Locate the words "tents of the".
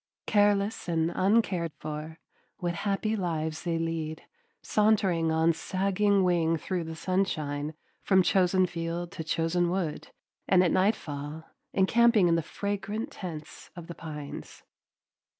13.11-13.93